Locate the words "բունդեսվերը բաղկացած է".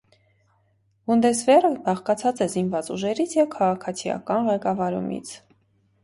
1.09-2.47